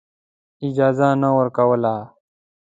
اجازه 0.67 1.07
نه 1.23 1.29
ورکوله. 1.37 1.95